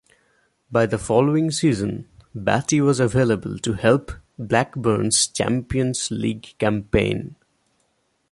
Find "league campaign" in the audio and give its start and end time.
6.09-7.35